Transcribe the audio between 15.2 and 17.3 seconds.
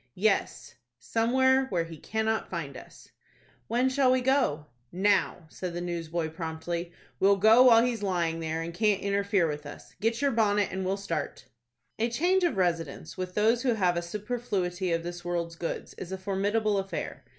world's goods is a formidable affair.